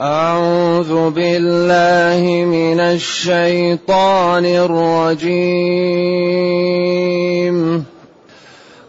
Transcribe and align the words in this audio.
أعوذ 0.00 1.10
بالله 1.10 2.44
من 2.44 2.80
الشيطان 2.80 4.44
الرجيم. 4.44 5.20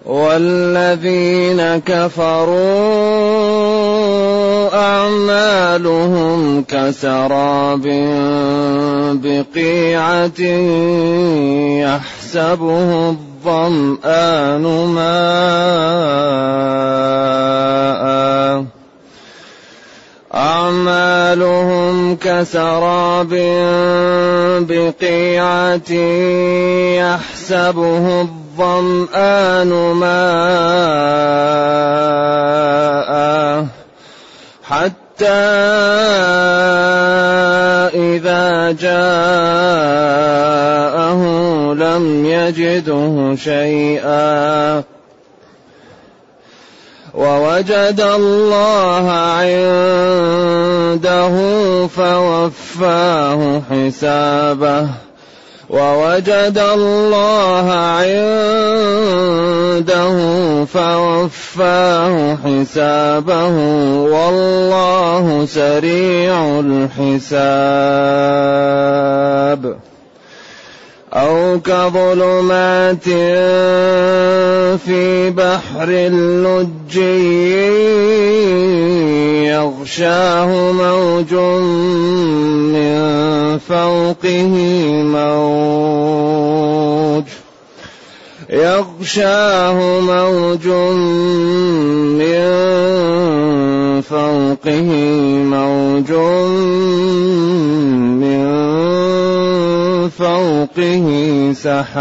والذين 0.05 1.82
كفروا 1.86 2.55
أعمالهم 4.74 6.63
كسراب 6.63 7.82
بقيعة 9.24 10.42
يحسبه 11.82 13.10
الظمآن 13.10 14.64
ماءً. 14.88 16.22
أعمالهم 20.36 22.16
كسراب 22.16 23.30
بقيعة 24.70 25.92
يحسبه 27.00 28.22
الظمآن 28.22 29.70
ماء 29.94 31.32
حتى 34.64 35.28
إذا 37.94 38.72
جاءه 38.72 39.91
لم 41.74 42.26
يجده 42.26 43.36
شيئا 43.36 44.84
ووجد 47.14 48.02
الله 48.16 49.12
عنده 49.12 49.58
فوفاه 51.88 53.62
حسابه. 53.72 54.88
ووجد 55.70 56.58
الله 56.74 57.72
عنده 57.72 58.26
فوفاه 60.66 62.38
حسابه. 62.46 63.48
والله 64.11 65.45
سريع 65.45 66.59
الحساب. 66.59 67.52
أو 71.13 71.59
كظلمات 71.59 73.03
في 74.79 75.29
بحر 75.29 75.87
اللج 75.89 76.97
يغشاه 79.51 80.71
موج 80.71 81.33
من 82.73 83.01
فوقه 83.57 84.53
موج 85.03 86.51
يغشاه 88.49 89.99
موج 89.99 90.67
من 92.19 92.41
فوقه 94.01 95.00
سحاب. 101.63 101.91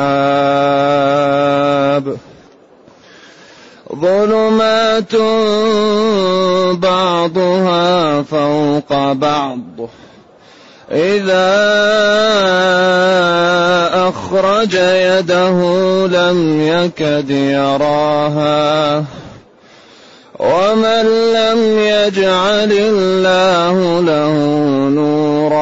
ظلمات 3.97 5.15
بعضها 6.75 8.23
فوق 8.23 9.13
بعض. 9.13 9.61
إذا 10.91 11.51
أخرج 14.09 14.75
يده 14.75 15.59
لم 16.07 16.61
يكد 16.61 17.31
يراها. 17.31 19.05
ومن 20.41 21.05
لم 21.33 21.79
يجعل 21.79 22.73
الله 22.73 24.01
له 24.01 24.33
نورا 24.89 25.60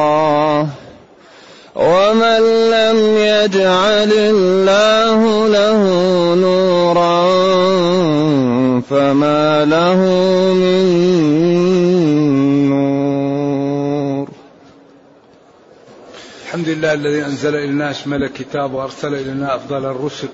الحمد 16.69 16.85
لله 16.85 16.93
الذي 16.93 17.25
أنزل 17.25 17.55
إلينا 17.55 17.91
اشمل 17.91 18.23
الكتاب 18.23 18.73
وأرسل 18.73 19.15
إلينا 19.15 19.55
أفضل 19.55 19.85
الرسل 19.85 20.27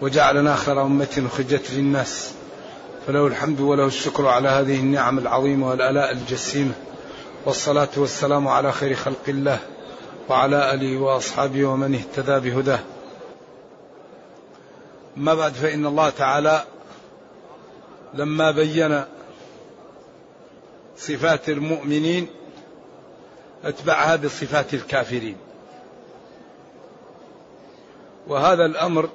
وجعلنا 0.00 0.56
خير 0.56 0.82
أمة 0.82 1.28
خجت 1.36 1.70
للناس 1.70 2.32
فله 3.06 3.26
الحمد 3.26 3.60
وله 3.60 3.86
الشكر 3.86 4.26
على 4.26 4.48
هذه 4.48 4.80
النعم 4.80 5.18
العظيمة 5.18 5.68
والآلاء 5.68 6.12
الجسيمة 6.12 6.72
والصلاة 7.46 7.88
والسلام 7.96 8.48
على 8.48 8.72
خير 8.72 8.94
خلق 8.94 9.22
الله 9.28 9.58
وعلى 10.28 10.74
آله 10.74 10.96
وأصحابه 10.98 11.64
ومن 11.64 11.94
اهتدى 11.94 12.50
بهداه. 12.50 12.80
ما 15.16 15.34
بعد 15.34 15.52
فإن 15.52 15.86
الله 15.86 16.10
تعالى 16.10 16.62
لما 18.14 18.50
بين 18.50 19.04
صفات 20.96 21.48
المؤمنين 21.48 22.28
أتبعها 23.64 24.16
بصفات 24.16 24.74
الكافرين. 24.74 25.36
وهذا 28.28 28.66
الأمر 28.66 29.08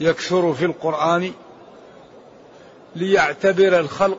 يكثر 0.00 0.52
في 0.52 0.64
القرآن 0.64 1.32
ليعتبر 2.96 3.80
الخلق 3.80 4.18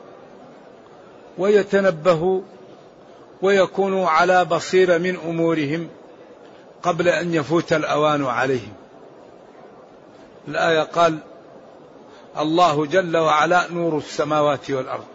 ويتنبهوا 1.38 2.40
ويكونوا 3.42 4.08
على 4.08 4.44
بصيره 4.44 4.98
من 4.98 5.16
أمورهم 5.16 5.88
قبل 6.82 7.08
أن 7.08 7.34
يفوت 7.34 7.72
الأوان 7.72 8.24
عليهم. 8.24 8.72
الآية 10.48 10.82
قال 10.82 11.18
الله 12.38 12.86
جل 12.86 13.16
وعلا 13.16 13.72
نور 13.72 13.98
السماوات 13.98 14.70
والأرض. 14.70 15.11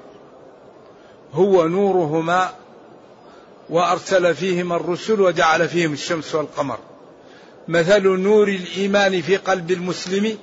هو 1.34 1.68
نورهما 1.68 2.54
وأرسل 3.70 4.36
فيهما 4.36 4.76
الرسل 4.76 5.22
وجعل 5.22 5.70
فيهم 5.70 5.94
الشمس 5.94 6.36
والقمر. 6.36 6.80
مثل 7.68 8.08
نور 8.08 8.48
الإيمان 8.48 9.22
في 9.22 9.38
قلب 9.38 9.72
المسلم 9.72 10.38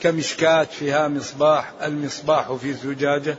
كمشكاة 0.00 0.64
فيها 0.64 1.08
مصباح 1.08 1.72
المصباح 1.82 2.52
في 2.52 2.72
زجاجه 2.72 3.36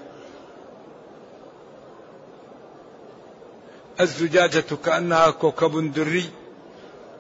الزجاجة 3.99 4.63
كأنها 4.85 5.29
كوكب 5.29 5.93
دري. 5.93 6.25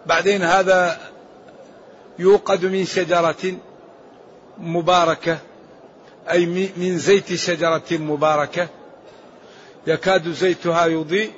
بعدين 0.05 0.41
هذا 0.41 0.99
يوقد 2.19 2.65
من 2.65 2.85
شجرة 2.85 3.57
مباركة 4.57 5.37
أي 6.31 6.45
من 6.77 6.97
زيت 6.97 7.33
شجرة 7.33 7.83
مباركة. 7.91 8.67
يكاد 9.87 10.29
زيتها 10.29 10.85
يضيء 10.85 11.31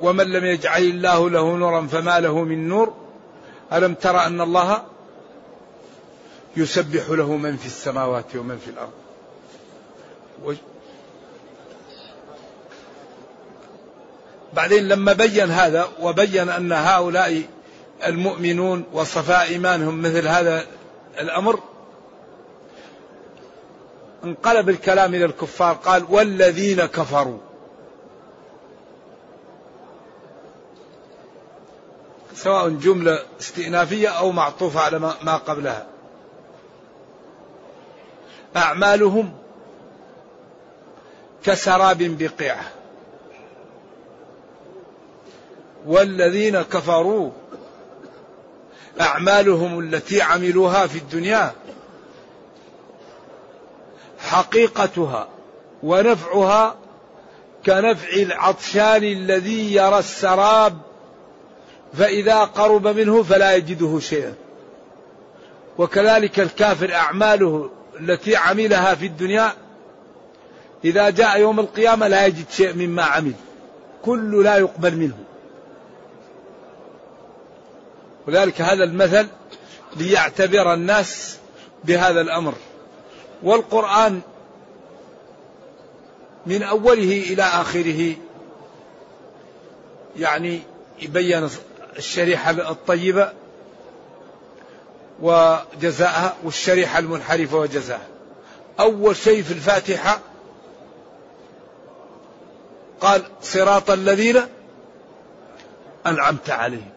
ومن 0.00 0.26
لم 0.26 0.44
يجعل 0.44 0.82
الله 0.82 1.30
له 1.30 1.56
نورا 1.56 1.86
فما 1.86 2.20
له 2.20 2.42
من 2.44 2.68
نور. 2.68 2.94
ألم 3.72 3.94
ترى 3.94 4.26
أن 4.26 4.40
الله 4.40 4.82
يسبح 6.56 7.10
له 7.10 7.36
من 7.36 7.56
في 7.56 7.66
السماوات 7.66 8.36
ومن 8.36 8.58
في 8.58 8.70
الأرض؟ 8.70 8.92
بعدين 14.54 14.88
لما 14.88 15.12
بين 15.12 15.50
هذا 15.50 15.88
وبين 16.00 16.48
أن 16.48 16.72
هؤلاء 16.72 17.42
المؤمنون 18.06 18.84
وصفاء 18.92 19.48
إيمانهم 19.48 20.02
مثل 20.02 20.28
هذا 20.28 20.66
الأمر 21.20 21.60
انقلب 24.24 24.68
الكلام 24.68 25.14
إلى 25.14 25.24
الكفار 25.24 25.74
قال 25.74 26.04
والذين 26.08 26.86
كفروا. 26.86 27.38
سواء 32.34 32.68
جملة 32.68 33.18
استئنافية 33.40 34.08
أو 34.08 34.32
معطوفة 34.32 34.80
على 34.80 34.98
ما 34.98 35.36
قبلها. 35.36 35.86
أعمالهم 38.56 39.32
كسراب 41.44 41.98
بقيعة. 42.02 42.64
والذين 45.86 46.62
كفروا 46.62 47.30
أعمالهم 49.00 49.78
التي 49.78 50.22
عملوها 50.22 50.86
في 50.86 50.98
الدنيا 50.98 51.52
حقيقتها 54.32 55.28
ونفعها 55.82 56.76
كنفع 57.66 58.12
العطشان 58.12 59.04
الذي 59.04 59.74
يرى 59.74 59.98
السراب 59.98 60.78
فإذا 61.98 62.44
قرب 62.44 62.86
منه 62.86 63.22
فلا 63.22 63.54
يجده 63.54 63.98
شيئا. 64.00 64.34
وكذلك 65.78 66.40
الكافر 66.40 66.94
أعماله 66.94 67.70
التي 68.00 68.36
عملها 68.36 68.94
في 68.94 69.06
الدنيا 69.06 69.52
إذا 70.84 71.10
جاء 71.10 71.40
يوم 71.40 71.60
القيامة 71.60 72.08
لا 72.08 72.26
يجد 72.26 72.50
شيء 72.50 72.74
مما 72.74 73.02
عمل 73.02 73.34
كل 74.04 74.44
لا 74.44 74.56
يقبل 74.56 74.96
منه. 74.96 75.18
وذلك 78.28 78.60
هذا 78.60 78.84
المثل 78.84 79.26
ليعتبر 79.96 80.74
الناس 80.74 81.38
بهذا 81.84 82.20
الأمر. 82.20 82.54
والقرآن 83.42 84.20
من 86.46 86.62
أوله 86.62 87.22
إلى 87.30 87.42
آخره. 87.42 88.14
يعني 90.16 90.62
يبين 91.00 91.48
الشريحة 91.98 92.50
الطيبة 92.50 93.32
وجزاءها 95.20 96.36
والشريحة 96.44 96.98
المنحرفة 96.98 97.56
وجزاءها. 97.56 98.08
أول 98.80 99.16
شيء 99.16 99.42
في 99.42 99.52
الفاتحة 99.52 100.20
قال 103.00 103.22
صراط 103.42 103.90
الذين 103.90 104.42
أنعمت 106.06 106.50
عليهم. 106.50 106.90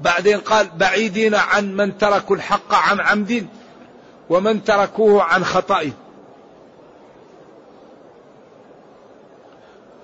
بعدين 0.00 0.40
قال 0.40 0.68
بعيدين 0.76 1.34
عن 1.34 1.76
من 1.76 1.98
تركوا 1.98 2.36
الحق 2.36 2.74
عن 2.74 3.00
عمد 3.00 3.46
ومن 4.30 4.64
تركوه 4.64 5.22
عن 5.22 5.44
خطأ 5.44 5.90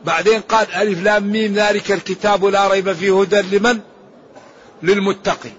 بعدين 0.04 0.40
قال 0.40 0.72
ألف 0.72 1.02
لام 1.02 1.32
ميم 1.32 1.54
ذلك 1.54 1.92
الكتاب 1.92 2.44
لا 2.44 2.69
ريب 2.69 2.92
فيه 2.92 3.20
هدى 3.20 3.56
لمن؟ 3.56 3.80
للمتقي 4.82 5.50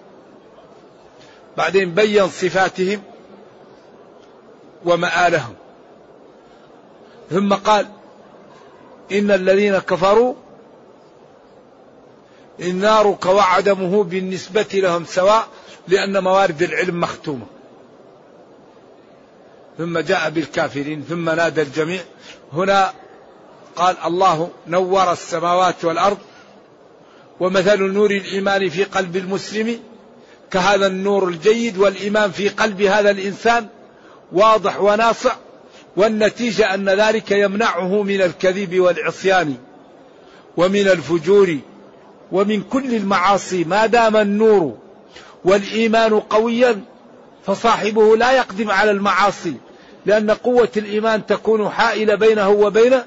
بعدين 1.57 1.93
بين 1.93 2.27
صفاتهم 2.27 3.01
ومآلهم. 4.85 5.53
ثم 7.29 7.53
قال 7.53 7.87
إن 9.11 9.31
الذين 9.31 9.77
كفروا 9.77 10.33
النار 12.59 13.13
كوعدمه 13.13 14.03
بالنسبة 14.03 14.67
لهم 14.73 15.05
سواء 15.05 15.47
لأن 15.87 16.23
موارد 16.23 16.61
العلم 16.61 16.99
مختومة. 16.99 17.45
ثم 19.77 19.99
جاء 19.99 20.29
بالكافرين 20.29 21.05
ثم 21.09 21.29
نادى 21.29 21.61
الجميع. 21.61 22.01
هنا 22.53 22.93
قال 23.75 23.95
الله 24.05 24.49
نور 24.67 25.11
السماوات 25.11 25.85
والأرض 25.85 26.17
ومثل 27.39 27.81
نور 27.81 28.11
الإيمان 28.11 28.69
في 28.69 28.83
قلب 28.83 29.17
المسلم 29.17 29.79
كهذا 30.51 30.87
النور 30.87 31.27
الجيد 31.27 31.77
والإيمان 31.77 32.31
في 32.31 32.49
قلب 32.49 32.81
هذا 32.81 33.11
الإنسان 33.11 33.67
واضح 34.31 34.81
وناصع 34.81 35.35
والنتيجة 35.97 36.73
أن 36.73 36.89
ذلك 36.89 37.31
يمنعه 37.31 38.03
من 38.03 38.21
الكذب 38.21 38.79
والعصيان 38.79 39.55
ومن 40.57 40.87
الفجور 40.87 41.57
ومن 42.31 42.61
كل 42.63 42.95
المعاصي. 42.95 43.63
ما 43.63 43.85
دام 43.85 44.17
النور 44.17 44.77
والإيمان 45.45 46.19
قويا 46.19 46.81
فصاحبه 47.45 48.17
لا 48.17 48.31
يقدم 48.31 48.71
على 48.71 48.91
المعاصي 48.91 49.55
لأن 50.05 50.31
قوة 50.31 50.69
الإيمان 50.77 51.25
تكون 51.25 51.69
حائلة 51.69 52.15
بينه 52.15 52.49
وبين 52.49 52.99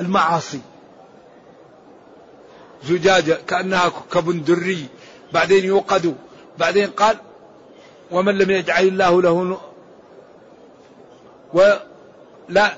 المعاصي. 0.00 0.60
زجاجة 2.84 3.38
كأنها 3.48 3.92
كبندري 4.12 4.86
بعدين 5.32 5.64
يوقد 5.64 6.14
بعدين 6.58 6.90
قال 6.90 7.16
ومن 8.10 8.38
لم 8.38 8.50
يجعل 8.50 8.84
الله 8.86 9.22
له 9.22 9.60
ولا 11.54 12.72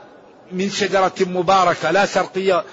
من 0.52 0.70
شجرة 0.70 1.12
مباركة 1.20 1.90
لا 1.90 2.06
شرقية 2.06 2.64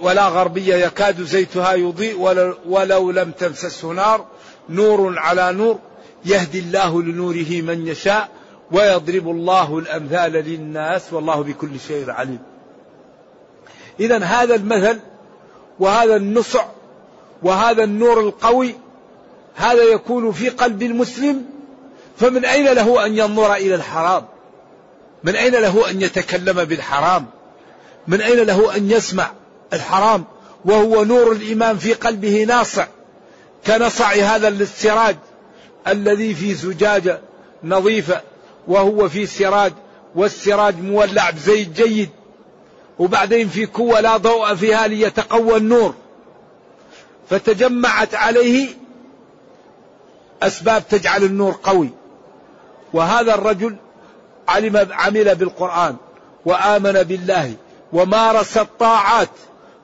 ولا 0.00 0.28
غربية 0.28 0.74
يكاد 0.74 1.22
زيتها 1.22 1.72
يضيء 1.72 2.20
ولو 2.66 3.10
لم 3.10 3.30
تمسسه 3.30 3.88
نار 3.88 4.26
نور 4.68 5.18
على 5.18 5.52
نور. 5.52 5.78
يهدي 6.26 6.58
الله 6.58 7.02
لنوره 7.02 7.62
من 7.62 7.86
يشاء 7.86 8.28
ويضرب 8.72 9.30
الله 9.30 9.78
الأمثال 9.78 10.32
للناس 10.32 11.12
والله 11.12 11.42
بكل 11.42 11.80
شيء 11.88 12.10
عليم. 12.10 12.38
إذا 14.00 14.18
هذا 14.18 14.54
المثل 14.54 14.98
وهذا 15.80 16.16
النصع 16.16 16.64
وهذا 17.42 17.84
النور 17.84 18.20
القوي 18.20 18.74
هذا 19.54 19.82
يكون 19.82 20.32
في 20.32 20.48
قلب 20.48 20.82
المسلم 20.82 21.44
فمن 22.18 22.44
أين 22.44 22.64
له 22.64 23.06
أن 23.06 23.18
ينظر 23.18 23.54
إلى 23.54 23.74
الحرام؟ 23.74 24.24
من 25.24 25.36
أين 25.36 25.52
له 25.52 25.90
أن 25.90 26.02
يتكلم 26.02 26.64
بالحرام؟ 26.64 27.26
من 28.06 28.20
أين 28.20 28.38
له 28.38 28.76
أن 28.76 28.90
يسمع 28.90 29.30
الحرام؟ 29.72 30.24
وهو 30.64 31.04
نور 31.04 31.32
الإيمان 31.32 31.78
في 31.78 31.94
قلبه 31.94 32.44
ناصع 32.44 32.86
كنصع 33.66 34.12
هذا 34.12 34.48
السراج 34.48 35.16
الذي 35.88 36.34
في 36.34 36.54
زجاجة 36.54 37.20
نظيفة 37.64 38.20
وهو 38.68 39.08
في 39.08 39.26
سراج 39.26 39.72
والسراج 40.14 40.80
مولع 40.80 41.30
بزيت 41.30 41.68
جيد 41.68 42.10
وبعدين 42.98 43.48
في 43.48 43.66
كوة 43.66 44.00
لا 44.00 44.16
ضوء 44.16 44.54
فيها 44.54 44.86
ليتقوى 44.86 45.56
النور. 45.56 45.94
فتجمعت 47.30 48.14
عليه 48.14 48.68
أسباب 50.42 50.88
تجعل 50.88 51.24
النور 51.24 51.58
قوي. 51.62 51.90
وهذا 52.92 53.34
الرجل 53.34 53.76
علم 54.48 54.88
عمل 54.92 55.34
بالقرآن 55.34 55.96
وآمن 56.44 56.92
بالله 56.92 57.54
ومارس 57.92 58.58
الطاعات 58.58 59.30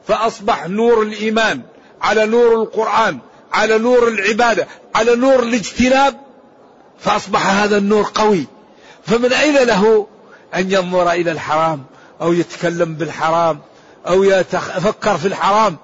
فأصبح 0.08 0.66
نور 0.66 1.02
الإيمان 1.02 1.60
على 2.02 2.26
نور 2.26 2.54
القرآن. 2.62 3.18
على 3.52 3.78
نور 3.78 4.08
العبادة 4.08 4.66
على 4.94 5.16
نور 5.16 5.42
الاجتناب 5.42 6.20
فأصبح 6.98 7.46
هذا 7.46 7.78
النور 7.78 8.10
قوي. 8.14 8.46
فمن 9.06 9.32
أين 9.32 9.54
له 9.54 10.06
أن 10.54 10.72
ينظر 10.72 11.12
إلى 11.12 11.32
الحرام 11.32 11.84
أو 12.20 12.32
يتكلم 12.32 12.94
بالحرام 12.94 13.60
أو 14.06 14.24
يتفكر 14.24 15.18
في 15.18 15.28
الحرام؟ 15.28 15.76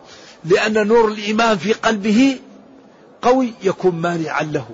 لأن 0.45 0.87
نور 0.87 1.09
الإيمان 1.09 1.59
في 1.59 1.73
قلبه 1.73 2.41
قوي 3.23 3.53
يكون 3.63 3.95
مانعا 3.95 4.43
له. 4.43 4.67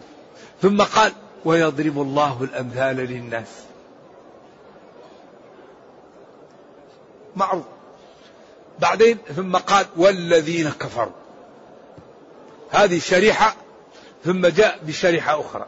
ثم 0.62 0.82
قال 0.82 1.12
ويضرب 1.44 2.00
الله 2.00 2.42
الأمثال 2.42 2.96
للناس. 2.96 3.48
معروف. 7.36 7.64
بعدين 8.78 9.18
ثم 9.36 9.56
قال 9.56 9.86
والذين 9.96 10.70
كفروا. 10.70 11.23
هذه 12.74 12.98
شريحة 12.98 13.56
ثم 14.24 14.46
جاء 14.46 14.78
بشريحة 14.82 15.40
أخرى. 15.40 15.66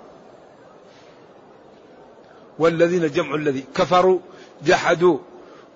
والذين 2.59 3.11
جمع 3.11 3.35
الذي 3.35 3.65
كفروا 3.75 4.19
جحدوا 4.65 5.19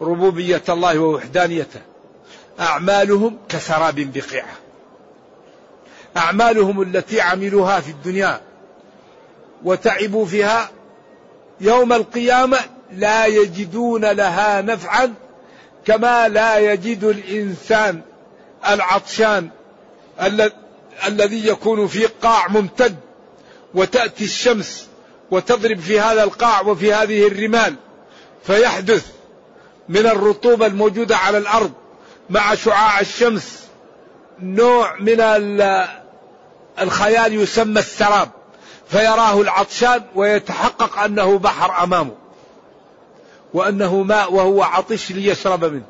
ربوبية 0.01 0.63
الله 0.69 0.99
ووحدانيته. 0.99 1.81
أعمالهم 2.61 3.39
كسراب 3.49 3.95
بقيعة. 3.95 4.55
أعمالهم 6.17 6.83
التي 6.83 7.21
عملوها 7.21 7.81
في 7.81 7.91
الدنيا 7.91 8.41
وتعبوا 9.65 10.27
فيها 10.27 10.71
يوم 11.61 11.93
القيامة 11.93 12.59
لا 12.93 13.27
يجدون 13.27 14.05
لها 14.05 14.61
نفعا 14.61 15.15
كما 15.85 16.29
لا 16.29 16.59
يجد 16.59 17.05
الإنسان 17.05 18.01
العطشان 18.69 19.49
الذي 21.07 21.49
يكون 21.49 21.87
في 21.87 22.07
قاع 22.07 22.49
ممتد 22.49 22.97
وتأتي 23.75 24.25
الشمس 24.25 24.89
وتضرب 25.31 25.81
في 25.81 26.01
هذا 26.01 26.25
القاع 26.25 26.61
وفي 26.61 26.95
هذه 26.95 27.27
الرمال 27.27 27.75
فيحدث 28.43 29.07
من 29.89 30.07
الرطوبة 30.07 30.67
الموجودة 30.67 31.17
على 31.17 31.39
الأرض 31.39 31.73
مع 32.31 32.55
شعاع 32.55 33.01
الشمس 33.01 33.61
نوع 34.43 34.97
من 35.01 35.21
الخيال 36.81 37.35
يسمى 37.35 37.81
السراب 37.81 38.29
فيراه 38.89 39.41
العطشان 39.41 40.03
ويتحقق 40.15 40.99
أنه 40.99 41.39
بحر 41.39 41.85
أمامه 41.85 42.15
وأنه 43.55 44.03
ماء 44.03 44.33
وهو 44.33 44.63
عطش 44.63 45.11
ليشرب 45.11 45.65
منه. 45.65 45.87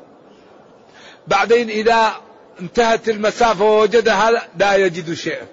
بعدين 1.27 1.69
إذا 1.69 2.11
انتهت 2.59 3.09
المسافة 3.09 3.65
ووجد 3.65 4.09
هذا 4.09 4.41
لا 4.57 4.75
يجد 4.75 5.13
شيئا. 5.13 5.45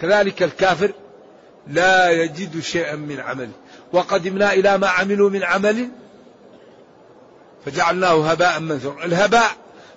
كذلك 0.00 0.42
الكافر 0.42 0.92
لا 1.68 2.10
يجد 2.10 2.60
شيئا 2.60 2.96
من 2.96 3.20
عمله 3.20 3.52
وقدمنا 3.92 4.52
إلى 4.52 4.78
ما 4.78 4.88
عملوا 4.88 5.30
من 5.30 5.42
عمل 5.42 5.88
فجعلناه 7.66 8.30
هباء 8.30 8.60
منثورا. 8.60 9.04
الهباء 9.04 9.50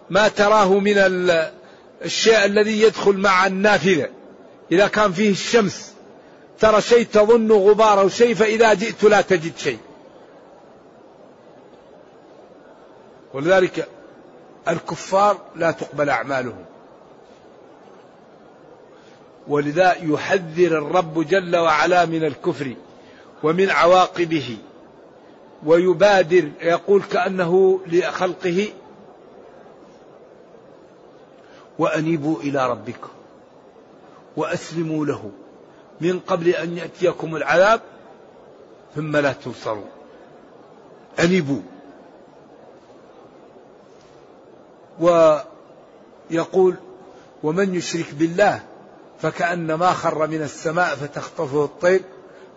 ما 0.10 0.28
تراه 0.28 0.80
من 0.80 0.94
الشيء 2.06 2.46
الذي 2.46 2.82
يدخل 2.82 3.18
مع 3.18 3.48
النافذة. 3.48 4.10
إذا 4.72 4.88
كان 4.88 5.12
فيه 5.12 5.32
الشمس 5.32 5.94
ترى 6.60 6.82
شيء 6.82 7.06
تظن 7.14 7.52
أو 7.82 8.10
شيء 8.10 8.36
فإذا 8.36 8.74
جئت 8.74 9.04
لا 9.04 9.22
تجد 9.22 9.58
شيء. 9.58 9.80
ولذلك 13.34 13.88
الكفار 14.68 15.38
لا 15.56 15.72
تقبل 15.72 16.10
أعمالهم. 16.10 16.66
ولذا 19.48 19.96
يحذر 20.02 20.78
الرب 20.78 21.28
جل 21.28 21.56
وعلا 21.56 22.06
من 22.06 22.24
الكفر 22.24 22.74
ومن 23.44 23.70
عواقبه 23.70 24.58
ويبادر 25.66 26.52
يقول 26.62 27.04
كأنه 27.04 27.80
لخلقه 27.88 28.68
وأنيبوا 31.80 32.40
إلى 32.40 32.70
ربكم 32.70 33.10
وأسلموا 34.38 35.06
له 35.06 35.32
من 36.02 36.20
قبل 36.20 36.50
أن 36.50 36.78
يأتيكم 36.78 37.36
العذاب 37.36 37.82
ثم 38.96 39.18
لا 39.18 39.34
تنصرون 39.34 39.90
أنيبوا. 41.20 41.62
ويقول 45.00 46.76
ومن 47.44 47.76
يشرك 47.76 48.14
بالله 48.14 48.64
فكأنما 49.20 49.92
خر 49.92 50.28
من 50.28 50.42
السماء 50.42 50.96
فتخطفه 50.96 51.64
الطير 51.64 52.02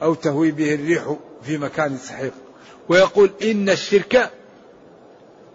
أو 0.02 0.14
تهوي 0.14 0.50
به 0.50 0.74
الريح 0.74 1.16
في 1.42 1.58
مكان 1.58 1.96
سحيق. 1.96 2.32
ويقول 2.88 3.30
إن 3.42 3.68
الشرك 3.68 4.30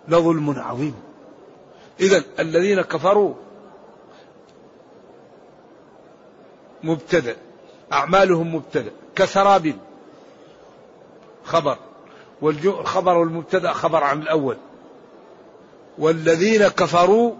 لظلم 0.07 0.59
عظيم. 0.59 0.95
إذا 1.99 2.23
الذين 2.39 2.81
كفروا 2.81 3.33
مبتدأ 6.83 7.35
أعمالهم 7.93 8.55
مبتدأ 8.55 8.91
كسراب 9.15 9.73
خبر 11.43 11.77
والخبر 12.41 13.17
والمبتدأ 13.17 13.73
خبر 13.73 14.03
عن 14.03 14.21
الأول. 14.21 14.57
والذين 15.97 16.67
كفروا 16.67 17.35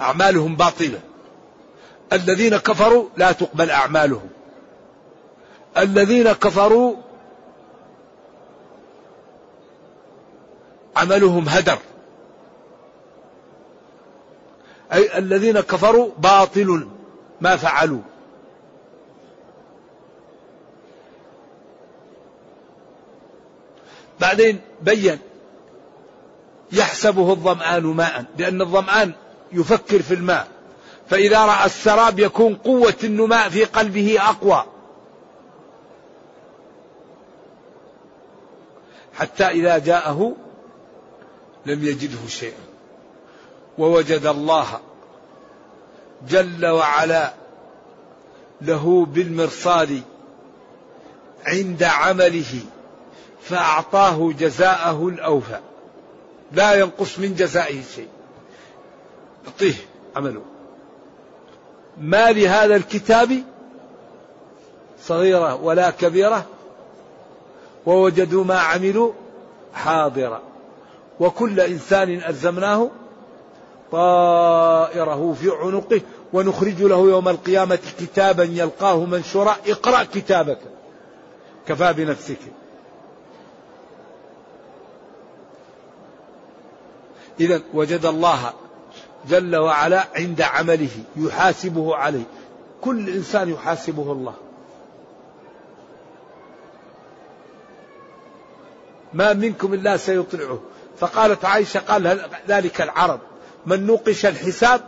أعمالهم 0.00 0.56
باطلة. 0.56 1.00
الذين 2.12 2.56
كفروا 2.56 3.08
لا 3.16 3.32
تقبل 3.32 3.70
أعمالهم. 3.70 4.28
الذين 5.76 6.32
كفروا 6.32 6.96
عملهم 10.96 11.48
هدر. 11.48 11.78
أي 14.92 15.18
الذين 15.18 15.60
كفروا 15.60 16.10
باطل 16.18 16.88
ما 17.40 17.56
فعلوا. 17.56 18.02
بعدين 24.20 24.60
بين 24.82 25.18
يحسبه 26.72 27.30
الظمآن 27.30 27.82
ماء 27.82 28.24
لأن 28.38 28.60
الظمآن 28.60 29.12
يفكر 29.52 30.02
في 30.02 30.14
الماء. 30.14 30.48
فإذا 31.10 31.44
رأى 31.46 31.66
السراب 31.66 32.18
يكون 32.18 32.54
قوة 32.54 32.94
النماء 33.04 33.48
في 33.48 33.64
قلبه 33.64 34.16
أقوى. 34.20 34.64
حتى 39.14 39.44
إذا 39.44 39.78
جاءه 39.78 40.36
لم 41.66 41.84
يجده 41.84 42.28
شيئا 42.28 42.70
ووجد 43.78 44.26
الله 44.26 44.80
جل 46.28 46.66
وعلا 46.66 47.32
له 48.60 49.06
بالمرصاد 49.06 50.02
عند 51.46 51.82
عمله 51.82 52.60
فأعطاه 53.42 54.32
جزاءه 54.38 55.08
الأوفى. 55.08 55.60
لا 56.52 56.74
ينقص 56.74 57.18
من 57.18 57.34
جزائه 57.34 57.82
شيء. 57.94 58.08
يعطيه 59.44 59.74
عمله. 60.16 60.42
ما 62.00 62.32
لهذا 62.32 62.76
الكتاب 62.76 63.42
صغيرة 65.02 65.54
ولا 65.54 65.90
كبيرة 65.90 66.46
ووجدوا 67.86 68.44
ما 68.44 68.58
عملوا 68.58 69.12
حاضرا. 69.74 70.42
وكل 71.20 71.60
إنسان 71.60 72.22
ألزمناه 72.28 72.90
طائره 73.92 75.36
في 75.40 75.50
عنقه 75.50 76.00
ونخرج 76.32 76.82
له 76.82 76.96
يوم 76.96 77.28
القيامة 77.28 77.78
كتابا 77.98 78.44
يلقاه 78.44 79.04
منشورا 79.04 79.56
اقرأ 79.66 80.04
كتابك. 80.04 80.58
كفى 81.66 81.92
بنفسك. 81.92 82.38
إذا 87.40 87.62
وجد 87.74 88.06
الله 88.06 88.52
جل 89.28 89.56
وعلا 89.56 90.06
عند 90.16 90.42
عمله 90.42 90.90
يحاسبه 91.16 91.96
عليه. 91.96 92.24
كل 92.80 93.08
إنسان 93.08 93.48
يحاسبه 93.48 94.12
الله. 94.12 94.34
ما 99.12 99.32
منكم 99.32 99.74
إلا 99.74 99.96
سيطلعه. 99.96 100.60
فقالت 100.98 101.44
عائشة 101.44 101.80
قال 101.80 102.28
ذلك 102.48 102.80
العرب؟ 102.80 103.20
من 103.66 103.86
نوقش 103.86 104.26
الحساب 104.26 104.80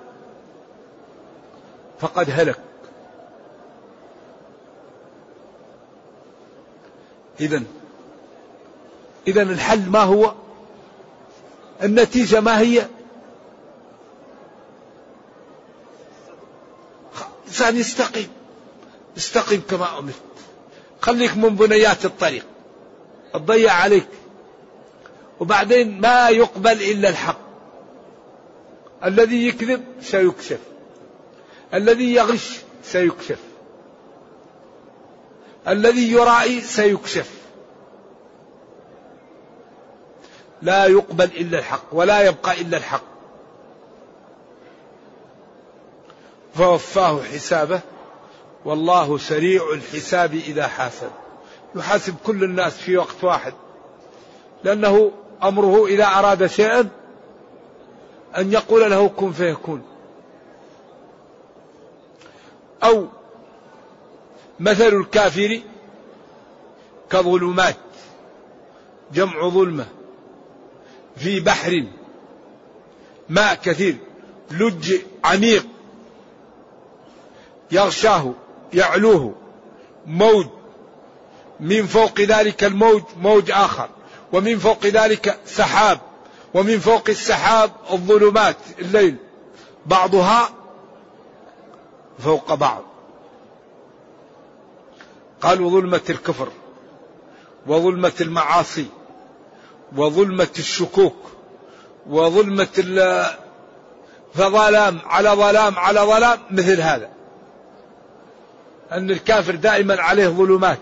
فقد 2.01 2.31
هلك. 2.31 2.59
إذا 7.41 7.63
إذا 9.27 9.43
الحل 9.43 9.91
ما 9.91 10.01
هو؟ 10.01 10.35
النتيجة 11.83 12.41
ما 12.41 12.61
هي؟ 12.61 12.87
إنسان 17.49 17.77
يستقيم 17.77 18.29
استقيم 19.17 19.62
كما 19.71 19.99
أمرت. 19.99 20.15
خليك 21.01 21.37
من 21.37 21.49
بنيات 21.49 22.05
الطريق. 22.05 22.47
تضيع 23.35 23.73
عليك. 23.73 24.09
وبعدين 25.41 26.01
ما 26.01 26.29
يقبل 26.29 26.83
إلا 26.83 27.09
الحق. 27.09 27.39
الذي 29.05 29.49
يكذب 29.49 29.85
سيكشف. 30.03 30.59
الذي 31.75 32.15
يغش 32.15 32.59
سيكشف. 32.85 33.39
الذي 35.69 36.12
يرائي 36.12 36.61
سيكشف. 36.61 37.42
لا 40.62 40.87
يقبل 40.87 41.25
إلا 41.25 41.59
الحق 41.59 41.85
ولا 41.92 42.21
يبقى 42.21 42.61
إلا 42.61 42.76
الحق. 42.76 43.02
فوفاه 46.54 47.23
حسابه 47.23 47.81
والله 48.64 49.19
سريع 49.19 49.62
الحساب 49.73 50.35
إذا 50.35 50.66
حاسب. 50.66 51.11
يحاسب 51.76 52.14
كل 52.26 52.45
الناس 52.45 52.76
في 52.76 52.97
وقت 52.97 53.25
واحد 53.25 53.54
لأنه 54.64 55.12
أمره 55.42 55.87
إذا 55.87 56.04
أراد 56.04 56.47
شيئا 56.47 56.88
أن 58.38 58.52
يقول 58.52 58.90
له 58.90 59.09
كن 59.09 59.33
فيكون. 59.33 59.83
أو 62.85 63.07
مثل 64.61 64.88
الكافر 64.88 65.61
كظلمات 67.11 67.76
جمع 69.12 69.49
ظلمة. 69.49 69.87
في 71.16 71.40
بحر 71.40 71.85
ماء 73.28 73.54
كثير 73.54 73.97
لج 74.50 74.95
عميق 75.25 75.66
يغشاه 77.73 78.35
يعلوه 78.75 79.35
موج. 80.07 80.47
من 81.61 81.87
فوق 81.87 82.21
ذلك 82.21 82.64
الموج 82.64 83.02
موج 83.21 83.50
آخر. 83.50 83.88
ومن 84.33 84.59
فوق 84.59 84.87
ذلك 84.87 85.38
سحاب. 85.47 86.00
ومن 86.54 86.78
فوق 86.78 87.02
السحاب 87.09 87.71
الظلمات 87.92 88.57
الليل. 88.78 89.16
بعضها 89.87 90.50
فوق 92.19 92.54
بعض. 92.54 92.83
قالوا 95.40 95.71
ظلمة 95.71 96.00
الكفر 96.11 96.49
وظلمة 97.66 98.12
المعاصي. 98.21 98.87
وظلمة 99.97 100.49
الشكوك 100.59 101.17
وظلمة 102.07 102.67
فظلام 104.35 104.99
على 105.05 105.31
ظلام 105.31 105.79
على 105.79 106.01
ظلام 106.01 106.39
مثل 106.51 106.81
هذا. 106.81 107.09
أن 108.93 109.11
الكافر 109.11 109.55
دائما 109.55 110.03
عليه 110.03 110.29
ظلمات. 110.29 110.79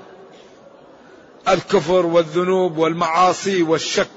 الكفر 1.49 2.07
والذنوب 2.07 2.79
والمعاصي 2.79 3.62
والشك 3.62 4.09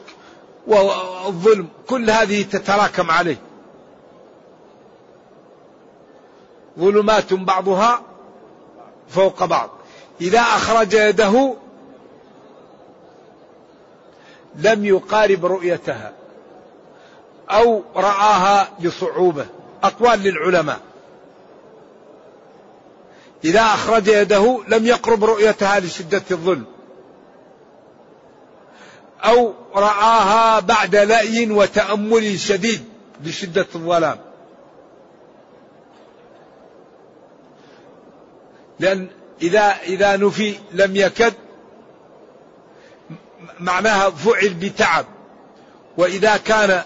والظلم 0.68 1.68
كل 1.88 2.10
هذه 2.10 2.42
تتراكم 2.42 3.12
عليه. 3.12 3.38
ظلمات 6.80 7.34
بعضها 7.34 8.02
فوق 9.10 9.46
بعض. 9.46 9.70
إذا 10.22 10.40
أخرج 10.40 10.94
يده 10.94 11.56
لم 14.56 14.86
يقارب 14.86 15.46
رؤيتها 15.46 16.14
أو 17.50 17.84
رآها 17.96 18.70
بصعوبة. 18.86 19.46
أقوال 19.84 20.20
للعلماء. 20.20 20.80
إذا 23.46 23.62
أخرج 23.62 24.08
يده 24.08 24.64
لم 24.68 24.86
يقرب 24.86 25.24
رؤيتها 25.24 25.80
لشدة 25.80 26.24
الظلم. 26.32 26.66
أو 29.24 29.54
رآها 29.76 30.60
بعد 30.60 30.96
لأي 30.96 31.52
وتأمل 31.52 32.40
شديد 32.40 32.84
لشدة 33.24 33.68
الظلام. 33.76 34.18
لأن 38.80 39.08
إذا 39.42 39.76
إذا 39.84 40.18
نفي 40.18 40.56
لم 40.72 40.96
يكد 40.96 41.34
معناها 43.60 44.10
فعل 44.10 44.54
بتعب. 44.54 45.06
وإذا 45.98 46.38
كان 46.38 46.82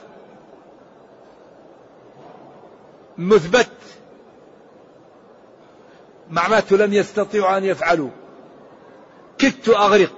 مثبت 3.17 3.69
معناته 6.29 6.77
لم 6.77 6.93
يستطيعوا 6.93 7.57
أن 7.57 7.63
يفعلوا. 7.63 8.09
كدت 9.37 9.69
أغرق 9.69 10.11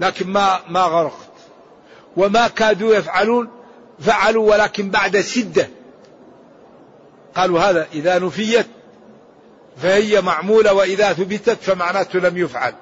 لكن 0.00 0.30
ما 0.30 0.60
ما 0.68 0.80
غرقت. 0.80 1.30
وما 2.16 2.48
كادوا 2.48 2.94
يفعلون 2.94 3.48
فعلوا 4.00 4.50
ولكن 4.50 4.90
بعد 4.90 5.20
شدة. 5.20 5.68
قالوا 7.34 7.60
هذا 7.60 7.86
إذا 7.92 8.18
نفيت 8.18 8.66
فهي 9.76 10.20
معمولة 10.20 10.72
وإذا 10.72 11.12
ثبتت 11.12 11.62
فمعناته 11.62 12.18
لم 12.18 12.38
يفعل. 12.38 12.74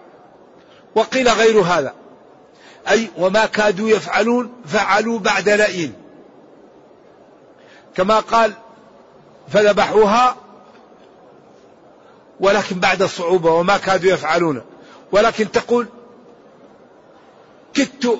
وقيل 0.94 1.28
غير 1.28 1.60
هذا. 1.60 1.94
أي 2.90 3.10
وما 3.16 3.46
كادوا 3.46 3.88
يفعلون 3.88 4.52
فعلوا 4.66 5.18
بعد 5.18 5.48
لئين 5.48 5.92
كما 7.94 8.20
قال 8.20 8.52
فذبحوها 9.48 10.36
ولكن 12.40 12.80
بعد 12.80 13.04
صعوبة 13.04 13.50
وما 13.50 13.76
كادوا 13.76 14.10
يفعلون. 14.10 14.62
ولكن 15.12 15.50
تقول 15.50 15.86
كدت 17.74 18.18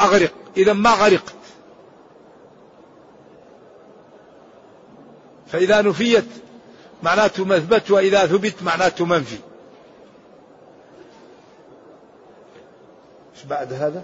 أغرق 0.00 0.32
إذا 0.56 0.72
ما 0.72 0.90
غرقت. 0.90 1.34
فإذا 5.46 5.82
نفيت 5.82 6.26
معناته 7.02 7.44
مثبت 7.44 7.90
وإذا 7.90 8.26
ثبت 8.26 8.62
معناته 8.62 9.04
منفي. 9.04 9.38
إيش 13.38 13.46
بعد 13.46 13.72
هذا؟ 13.72 14.02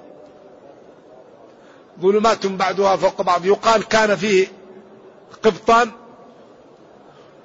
ظلمات 2.00 2.46
بعدها 2.46 2.96
فوق 2.96 3.22
بعض. 3.22 3.46
يقال 3.46 3.84
كان 3.84 4.16
فيه 4.16 4.46
قبطان 5.42 5.90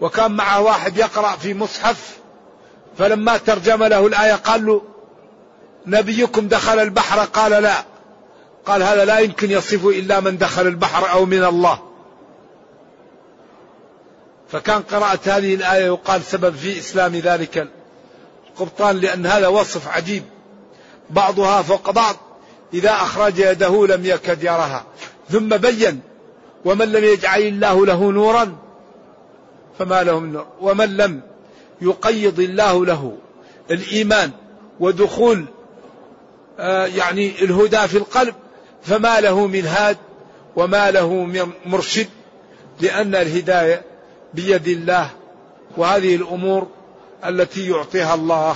وكان 0.01 0.31
معه 0.31 0.62
واحد 0.62 0.98
يقرأ 0.98 1.36
في 1.36 1.53
مصحف 1.53 2.17
فلما 2.98 3.38
ترجم 3.38 3.84
له 3.84 4.08
الآية 4.08 4.34
قال 4.34 4.65
له 4.65 4.81
نبيكم 5.86 6.48
دخل 6.48 6.79
البحر؟ 6.79 7.19
قال 7.19 7.63
لا. 7.63 7.84
قال 8.65 8.84
هذا 8.84 9.05
لا 9.05 9.19
يمكن 9.19 9.51
يصف 9.51 9.86
إلا 9.86 10.19
من 10.19 10.38
دخل 10.38 10.67
البحر 10.67 11.12
أو 11.12 11.25
من 11.25 11.44
الله. 11.44 11.79
فكان 14.50 14.81
قراءة 14.81 15.20
هذه 15.25 15.55
الآية 15.55 15.85
يقال 15.85 16.24
سبب 16.24 16.55
في 16.55 16.79
إسلام 16.79 17.16
ذلك 17.16 17.68
القبطان 18.48 18.98
لأن 18.98 19.25
هذا 19.25 19.48
وصف 19.48 19.87
عجيب. 19.87 20.24
بعضها 21.09 21.61
فوق 21.61 21.91
بعض. 21.91 22.15
إذا 22.74 22.91
أخرج 22.91 23.39
يده 23.39 23.87
لم 23.87 24.05
يكد 24.05 24.43
يرها 24.43 24.85
ثم 25.29 25.50
بين. 25.50 26.01
ومن 26.65 26.91
لم 26.91 27.03
يجعل 27.03 27.41
الله 27.41 27.85
له 27.85 28.11
نورا 28.11 28.55
فما 29.79 30.03
له 30.03 30.19
من 30.19 30.33
نور. 30.33 30.48
ومن 30.61 30.98
لم 30.98 31.22
يقيض 31.81 32.39
الله 32.39 32.85
له 32.85 33.17
الإيمان 33.72 34.31
ودخول 34.79 35.45
آه 36.59 36.85
يعني 36.85 37.43
الهدى 37.43 37.87
في 37.87 37.98
القلب 37.98 38.35
فما 38.81 39.19
له 39.19 39.48
من 39.48 39.65
هاد 39.65 39.98
وما 40.55 40.91
له 40.91 41.13
من 41.13 41.51
مرشد 41.65 42.07
لأن 42.81 43.15
الهداية 43.15 43.83
بيد 44.33 44.67
الله. 44.67 45.09
وهذه 45.77 46.15
الأمور 46.15 46.67
التي 47.25 47.69
يعطيها 47.69 48.13
الله. 48.15 48.55